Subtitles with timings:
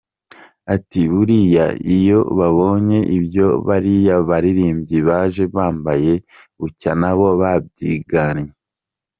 [0.75, 1.65] Ati “buriya
[1.97, 6.13] iyo babonye ibyo bariya baririmbyi baje bambaye,
[6.59, 8.53] bucya nabo babyigannye”.